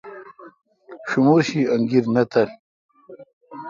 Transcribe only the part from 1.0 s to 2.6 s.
شمور شی انگیر نہ تل۔